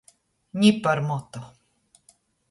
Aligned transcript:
Ni 0.61 0.71
par 0.87 1.01
motu. 1.09 1.43